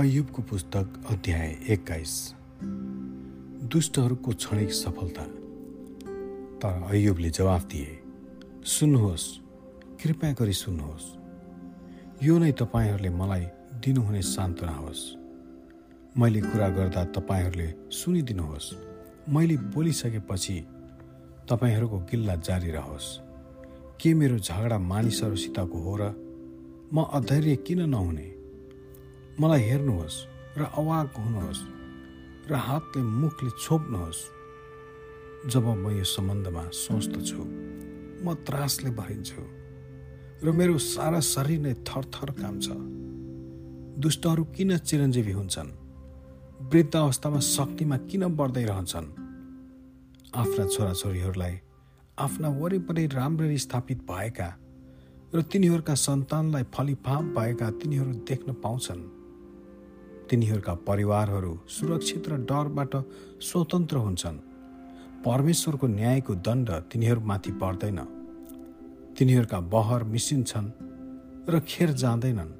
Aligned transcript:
अयुबको 0.00 0.42
पुस्तक 0.42 1.04
अध्याय 1.10 1.58
एक्काइस। 1.68 2.34
दुष्टहरूको 3.72 4.30
क्षणिक 4.30 4.72
सफलता। 4.72 5.22
तर 6.58 6.86
अयुबले 6.88 7.30
जवाफ 7.30 7.64
दिए 7.64 8.00
सुन्नुहोस् 8.64 9.38
कृपया 10.02 10.32
गरी 10.32 10.52
सुन्नुहोस्। 10.52 11.16
यो 12.22 12.38
नै 12.38 12.52
तपाईँहरूले 12.52 13.10
मलाई 13.10 13.44
दिनुहुने 13.84 14.22
सान्त्वना 14.22 14.72
होस्। 14.72 15.14
मैले 16.18 16.40
कुरा 16.40 16.68
गर्दा 16.68 17.04
तपाईँहरूले 17.04 17.74
सुनिदिनुहोस्। 17.90 18.74
मैले 19.28 19.56
बोलिसकेपछि 19.56 20.66
तपाईँहरूको 21.50 21.98
गिल्ला 21.98 22.36
जारी 22.36 22.70
रहोस्। 22.70 23.20
के 24.00 24.14
मेरो 24.14 24.38
झगडा 24.38 24.78
मानिसहरूसितको 24.78 25.78
हो 25.78 25.96
र 26.00 26.02
म 26.94 27.02
अधैर्य 27.02 27.56
किन 27.56 27.82
नहुने? 27.82 28.39
मलाई 29.40 29.62
हेर्नुहोस् 29.62 30.16
र 30.58 30.62
अवाक 30.76 31.16
हुनुहोस् 31.16 31.60
र 32.50 32.52
हातले 32.52 33.02
मुखले 33.02 33.50
छोप्नुहोस्। 33.56 34.20
जब 35.48 35.64
म 35.64 35.96
यो 35.96 36.04
सम्बन्धमा 36.04 36.64
सोच्दछु 36.68 37.40
म 38.20 38.34
त्रासले 38.44 38.90
भरिन्छु 38.90 39.42
र 40.44 40.52
मेरो 40.52 40.76
सारा 40.76 41.20
शरीर 41.24 41.60
नै 41.60 41.72
थरथर 41.88 42.30
काम्छ। 42.36 42.66
दुष्टहरू 43.96 44.44
किन 44.44 44.76
चिरञ्जीवी 44.76 45.32
हुन्छन्? 45.32 45.70
वृद्ध 46.68 46.94
अवस्थामा 46.96 47.40
शक्तिमा 47.40 47.96
किन 47.96 48.22
बढ्दै 48.36 48.64
रहन्छन्? 48.64 49.08
आफ्ना 50.36 50.64
छोराछोरीहरूलाई 50.66 51.54
आफ्ना 52.18 52.48
वरिपरि 52.60 53.06
राम्ररी 53.06 53.58
स्थापित 53.58 53.98
भएका 54.04 54.48
र 55.34 55.42
तिनीहरूका 55.42 55.94
सन्तानलाई 55.94 56.64
फलिफाप 56.74 57.24
भएका 57.38 57.70
तिनीहरू 57.80 58.12
देख्न 58.28 58.52
पाउँछन्। 58.60 59.19
तिनीहरूका 60.30 60.74
परिवारहरू 60.86 61.52
सुरक्षित 61.68 62.28
र 62.28 62.36
डरबाट 62.46 62.92
स्वतन्त्र 63.42 63.96
हुन्छन्। 63.96 64.38
परमेश्वरको 65.26 65.86
न्यायको 65.86 66.34
दण्ड 66.46 66.68
तिनीहरूमाथि 66.90 67.52
पर्दैन। 67.52 67.98
तिनीहरूका 69.18 69.58
बहर 69.74 70.04
मिसिन्छन् 70.04 70.68
र 71.50 71.60
खेर 71.60 71.90
जाँदैनन्। 71.92 72.52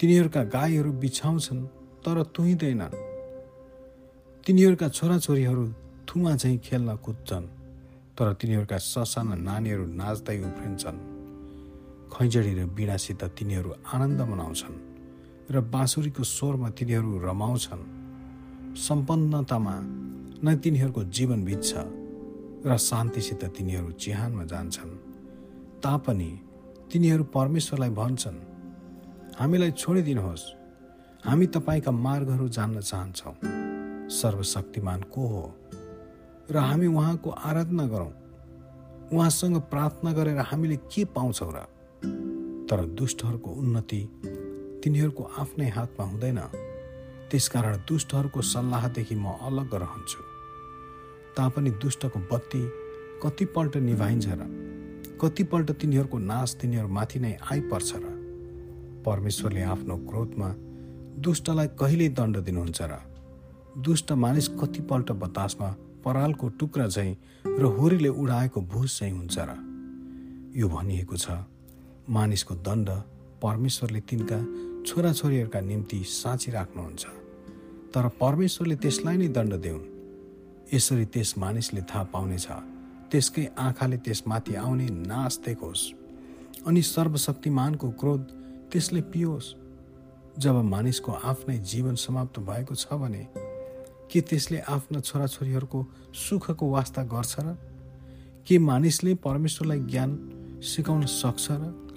तिनीहरूका 0.00 0.42
गाईहरू 0.48 0.92
बिछाउँछन् 0.92 1.62
तर 2.04 2.22
तुहिँदैनन् 2.34 2.96
तिनीहरूका 4.46 4.88
छोराछोरीहरू 4.88 5.64
थुमा 6.08 6.34
चाहिँ 6.36 6.58
खेल्न 6.58 6.96
कुद्छन् 6.96 7.46
तर 8.16 8.32
तिनीहरूका 8.32 8.78
ससाना 8.78 9.34
नानीहरू 9.36 9.84
नाच्दै 9.92 10.38
उफ्रिन्छन्। 10.40 10.98
खैँजडी 12.08 12.52
र 12.54 12.60
बिडासित 12.72 13.22
तिनीहरू 13.36 13.70
आनन्द 13.92 14.20
मनाउँछन्। 14.20 14.87
र 15.50 15.60
बाँसुरीको 15.60 16.22
स्वरमा 16.22 16.70
तिनीहरू 16.70 17.18
रमाउँछन्। 17.18 17.84
सम्पन्नतामा 18.76 19.74
नै 20.44 20.56
तिनीहरूको 20.56 21.04
जीवन 21.04 21.44
बित्छ 21.44 21.72
र 22.66 22.76
शान्तिसित 22.76 23.44
तिनीहरू 23.44 23.90
चिहानमा 23.90 24.44
जान्छन्। 24.44 24.92
तापनि 25.80 26.30
तिनीहरू 26.92 27.24
परमेश्वरलाई 27.24 27.90
भन्छन् 27.90 28.38
हामीलाई 29.40 29.70
छोडिदिनुहोस्। 29.70 30.44
हामी 31.24 31.46
तपाईँका 31.46 31.90
मार्गहरू 31.90 32.48
जान्न 32.48 32.80
चाहन्छौँ। 32.80 33.34
सर्वशक्तिमान 34.10 35.00
को 35.02 35.26
हो? 35.26 35.54
र 36.50 36.56
हामी 36.56 36.86
उहाँको 36.86 37.30
आराधना 37.30 37.86
गरौँ। 37.86 38.12
उहाँसँग 39.12 39.56
प्रार्थना 39.60 40.12
गरेर 40.12 40.38
हामीले 40.38 40.76
के 40.76 41.04
पाउँछौँ 41.04 41.52
र? 41.52 41.58
तर 42.68 42.84
दुष्टहरूको 42.86 43.50
उन्नति 43.50 44.00
तिनीहरूको 44.88 45.24
आफ्नै 45.38 45.68
हातमा 45.68 46.04
हुँदैन। 46.04 46.38
त्यसकारण 47.28 47.74
दुष्टहरूको 47.88 48.40
सल्लाहदेखि 48.40 49.14
म 49.14 49.36
अलग 49.44 49.74
रहन्छु। 49.84 50.20
तापनि 51.36 51.70
दुष्टको 51.76 52.18
बत्ती 52.32 52.60
कतिपल्ट 53.22 53.76
निभाइन्छ 53.76 54.26
र 54.32 54.42
कतिपल्ट 55.20 55.68
तिनीहरूको 55.80 56.18
नाश 56.18 56.48
तिनीहरूमाथि 56.60 57.18
नै 57.20 57.32
आइपर्छ 57.52 57.90
र 57.94 58.06
परमेश्वरले 59.04 59.62
आफ्नो 59.62 59.96
क्रोधमा 60.08 60.48
दुष्टलाई 61.20 61.68
कहिले 61.76 62.08
दण्ड 62.16 62.36
दिनुहुन्छ 62.48 62.80
र 62.82 62.92
दुष्ट 63.84 64.12
मानिस 64.24 64.48
कतिपल्ट 64.56 65.12
बतासमा 65.12 65.68
परालको 66.04 66.48
टुक्रा 66.56 66.88
चाहिँ 66.88 67.14
र 67.60 67.64
होरीले 67.76 68.08
उडाएको 68.08 68.60
भुस 68.72 68.98
चाहिँ 68.98 69.12
हुन्छ 69.12 69.36
र 69.48 69.52
यो 70.56 70.68
भनिएको 70.68 71.16
छ 71.16 71.44
मानिसको 72.08 72.54
दण्ड 72.64 72.88
परमेश्वरले 73.44 74.00
तिनका 74.00 74.40
छोराछोरीहरूका 74.86 75.60
निम्ति 75.60 75.98
साँची 76.04 76.50
राख्नुहुन्छ। 76.50 77.04
तर 77.94 78.08
परमेश्वरले 78.20 78.76
त्यसलाई 78.76 79.16
नै 79.16 79.28
दण्ड 79.28 79.54
देऊन् 79.54 79.86
यसरी 80.74 81.04
त्यस 81.04 81.34
मानिसले 81.38 81.82
थाहा 81.82 82.04
पाउनेछ 82.12 82.46
त्यसकै 83.10 83.44
आँखाले 83.58 83.96
त्यसमाथि 83.96 84.54
आउने 84.54 84.86
नाश 85.08 85.38
देखोस् 85.46 85.84
अनि 86.66 86.82
सर्वशक्तिमानको 86.82 87.90
क्रोध 87.90 88.22
त्यसले 88.72 89.00
पियोस्। 89.12 89.54
जब 90.38 90.54
मानिसको 90.62 91.12
आफ्नै 91.12 91.58
जीवन 91.58 91.94
समाप्त 91.94 92.38
भएको 92.40 92.74
छ 92.74 92.92
भने 92.92 93.26
के 94.12 94.20
त्यसले 94.20 94.58
आफ्ना 94.68 95.00
छोराछोरीहरूको 95.00 95.80
सुखको 96.14 96.66
वास्ता 96.70 97.02
गर्छ 97.04 97.34
र? 97.40 97.56
के 98.46 98.58
मानिसले 98.58 99.14
परमेश्वरलाई 99.14 99.80
ज्ञान 99.80 100.10
सिकाउन 100.62 101.02
सक्छ 101.06 101.46
र? 101.50 101.87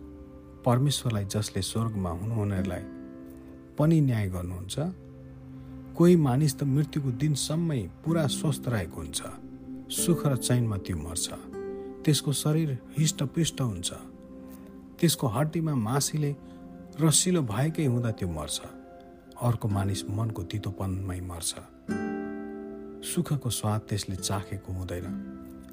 परमेश्वरलाई 0.66 1.26
जसले 1.26 1.62
स्वर्गमा 1.62 2.10
हुनुहुनेलाई 2.10 2.84
पनि 3.78 4.02
न्याय 4.02 4.30
गर्नुहुन्छ। 4.30 4.80
कोही 5.98 6.16
मानिस 6.16 6.60
त 6.60 6.64
मृत्युको 6.64 7.12
दिनसम्मै 7.12 7.82
पुरा 8.06 8.28
स्वस्थ 8.28 8.64
रहेको 8.68 9.02
हुन्छ। 9.02 9.22
सुख 9.92 10.28
र 10.28 10.36
चैनमा 10.38 10.78
त्यो 10.78 10.98
मर्छ। 10.98 11.28
त्यसको 12.06 12.32
शरीर 12.34 12.80
हिष्टपृष्ट 12.98 13.62
हुन्छ। 13.62 13.94
त्यसको 15.00 15.28
हड्डीमा 15.28 15.76
मासीले 15.76 16.36
रसिलो 17.02 17.42
भएकै 17.42 17.86
हुँदा 17.86 18.12
त्यो 18.12 18.28
मर्छ। 18.28 18.62
अर्को 19.42 19.68
मानिस 19.68 20.10
मनको 20.10 20.44
तितोपनमै 20.44 21.20
मर्छ। 21.22 21.52
सुखको 23.06 23.50
स्वाद 23.50 23.82
त्यसले 23.90 24.16
चाखेको 24.16 24.74
हुँदैन। 24.74 25.06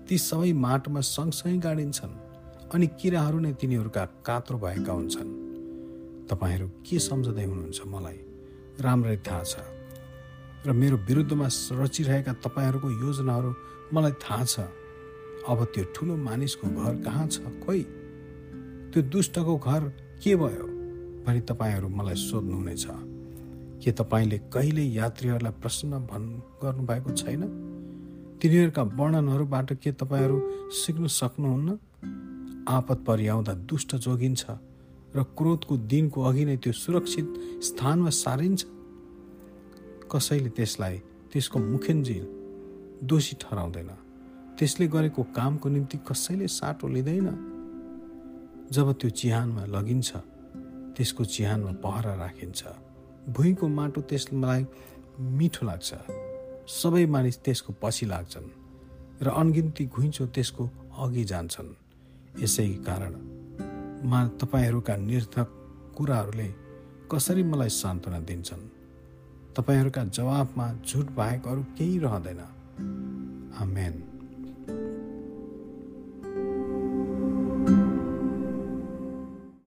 ती 0.08 0.18
सबै 0.18 0.52
माटोमा 0.52 1.00
सँगसँगै 1.00 1.58
गाडिन्छन्। 1.58 2.27
अनि 2.74 2.86
किराहरू 2.86 3.38
नै 3.38 3.52
तिनीहरूका 3.52 4.04
कात्रो 4.04 4.58
भएका 4.58 4.92
हुन्छन्। 4.92 5.30
तपाईँहरू 6.30 6.68
के 6.68 6.98
सम्झँदै 6.98 7.44
हुनुहुन्छ 7.44 7.80
मलाई? 7.86 8.18
राम्ररी 8.80 9.16
थाहा 9.16 9.42
छ। 9.42 9.56
र 10.66 10.72
मेरो 10.72 10.96
विरुद्धमा 10.96 11.48
रचिरहेका 11.72 12.32
तपाईँहरूको 12.32 12.90
योजनाहरू 12.90 13.54
मलाई 13.92 14.12
थाहा 14.12 14.44
छ। 14.44 14.60
अब 15.48 15.64
त्यो 15.64 15.84
ठुलो 15.84 16.16
मानिसको 16.16 16.84
घर 16.84 17.02
कहाँ 17.02 17.26
छ? 17.28 17.38
खोइ! 17.38 17.82
त्यो 18.92 19.02
दुष्टको 19.02 19.56
घर 19.56 19.80
के 20.24 20.36
भयो? 20.36 20.64
भनी 21.24 21.40
तपाईँहरू 21.40 21.88
मलाई 21.88 22.14
सोध्नुहुनेछ। 22.14 22.86
के 23.84 23.92
तपाईँले 23.92 24.38
कहिले 24.38 24.82
यात्रीहरूलाई 24.82 25.52
प्रश्न 25.52 25.90
भन् 25.90 26.40
गर्नुभएको 26.62 27.10
छैन? 27.10 27.42
तिनीहरूका 28.42 28.82
वर्णनहरूबाट 28.82 29.72
के 29.72 29.92
तपाईँहरू 29.92 30.70
सिक्न 30.70 31.06
सक्नुहुन्न? 31.06 31.78
आपत 32.68 32.98
परिआउँदा 33.06 33.52
दुष्ट 33.64 33.96
जोगिन्छ 33.96 34.44
र 35.16 35.22
क्रोधको 35.38 35.76
दिनको 35.88 36.22
अघि 36.22 36.44
नै 36.44 36.56
त्यो 36.56 36.72
सुरक्षित 36.72 37.26
स्थानमा 37.64 38.10
सारिन्छ। 38.10 38.60
कसैले 40.12 40.50
त्यसलाई 40.52 40.96
त्यसको 41.32 41.58
मुखेन्जिल 41.58 42.24
दोषी 43.08 43.36
ठहराउँदैन। 43.40 43.90
त्यसले 44.58 44.86
गरेको 44.88 45.22
कामको 45.22 45.68
निम्ति 45.68 45.98
कसैले 46.08 46.48
साटो 46.48 46.88
लिँदैन। 46.88 47.28
जब 48.72 48.92
त्यो 49.00 49.10
चिहानमा 49.10 49.64
लगिन्छ 49.64 50.10
त्यसको 50.96 51.24
चिहानमा 51.24 51.72
पहरा 51.84 52.14
राखिन्छ। 52.14 52.60
भुइँको 53.32 53.68
माटो 53.68 54.00
त्यसलाई 54.00 54.66
मिठो 55.20 55.66
लाग्छ। 55.66 55.90
सबै 56.68 57.04
मानिस 57.06 57.36
त्यसको 57.44 57.72
पछि 57.82 58.06
लाग्छन् 58.06 58.48
र 59.24 59.26
अनगिन्ती 59.30 59.84
घुइँचो 59.86 60.26
त्यसको 60.26 60.64
अघि 61.00 61.24
जान्छन्। 61.24 61.87
यसै 62.40 62.68
कारण। 62.68 63.14
मा 64.04 64.28
तपाईँहरूका 64.28 64.96
निर्थक 64.96 65.48
कुराहरूले 65.96 66.54
कसरी 67.12 67.42
मलाई 67.42 67.68
सान्त्वना 67.68 68.20
दिन्छन्? 68.20 68.68
तपाईँहरूका 69.56 70.04
जवाफमा 70.04 70.72
झुट 70.88 71.10
बाहेक 71.10 71.46
अरू 71.46 71.62
केही 71.62 71.98
रहँदैन। 71.98 72.40
आमेन। 73.60 74.17